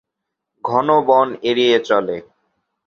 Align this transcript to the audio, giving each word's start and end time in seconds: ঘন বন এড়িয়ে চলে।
ঘন 0.63 0.87
বন 1.07 1.27
এড়িয়ে 1.43 1.77
চলে। 1.79 2.17